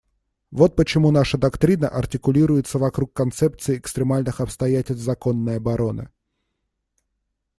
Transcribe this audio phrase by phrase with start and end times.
[0.49, 6.09] Вот почему наша доктрина артикулируется вокруг концепции экстремальных обстоятельств законной обороны.